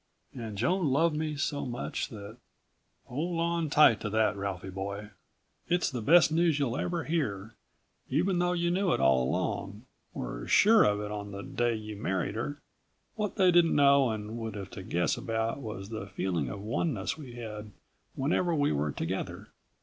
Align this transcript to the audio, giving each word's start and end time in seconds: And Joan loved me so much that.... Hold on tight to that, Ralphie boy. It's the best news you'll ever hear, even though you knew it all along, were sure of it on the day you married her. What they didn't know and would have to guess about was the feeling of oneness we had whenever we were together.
And 0.33 0.57
Joan 0.57 0.87
loved 0.87 1.15
me 1.15 1.35
so 1.35 1.63
much 1.63 2.09
that.... 2.09 2.37
Hold 3.05 3.39
on 3.39 3.69
tight 3.69 3.99
to 4.01 4.09
that, 4.09 4.35
Ralphie 4.35 4.71
boy. 4.71 5.09
It's 5.67 5.91
the 5.91 6.01
best 6.01 6.31
news 6.31 6.57
you'll 6.57 6.75
ever 6.75 7.03
hear, 7.03 7.53
even 8.09 8.39
though 8.39 8.53
you 8.53 8.71
knew 8.71 8.93
it 8.93 8.99
all 8.99 9.23
along, 9.25 9.83
were 10.15 10.47
sure 10.47 10.83
of 10.85 11.01
it 11.01 11.11
on 11.11 11.29
the 11.31 11.43
day 11.43 11.75
you 11.75 11.95
married 11.97 12.33
her. 12.33 12.57
What 13.13 13.35
they 13.35 13.51
didn't 13.51 13.75
know 13.75 14.09
and 14.09 14.39
would 14.39 14.55
have 14.55 14.71
to 14.71 14.81
guess 14.81 15.17
about 15.17 15.59
was 15.59 15.89
the 15.89 16.07
feeling 16.07 16.49
of 16.49 16.61
oneness 16.63 17.15
we 17.15 17.33
had 17.33 17.69
whenever 18.15 18.55
we 18.55 18.71
were 18.71 18.91
together. 18.91 19.49